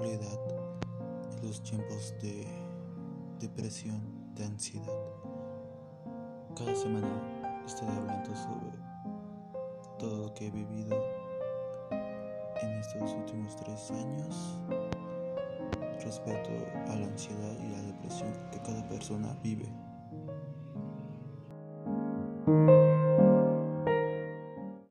soledad, 0.00 0.40
en 1.30 1.46
los 1.46 1.62
tiempos 1.62 2.14
de 2.22 2.46
depresión, 3.38 4.00
de 4.34 4.44
ansiedad. 4.44 4.98
Cada 6.56 6.74
semana 6.74 7.06
estaré 7.66 7.92
hablando 7.92 8.34
sobre 8.34 8.72
todo 9.98 10.24
lo 10.24 10.32
que 10.32 10.46
he 10.46 10.50
vivido 10.50 10.96
en 12.62 12.70
estos 12.78 13.12
últimos 13.12 13.54
tres 13.56 13.90
años 13.90 14.58
respecto 16.02 16.50
a 16.90 16.96
la 16.96 17.06
ansiedad 17.06 17.58
y 17.62 17.68
la 17.68 17.82
depresión 17.82 18.32
que 18.52 18.58
cada 18.60 18.88
persona 18.88 19.36
vive. 19.42 19.70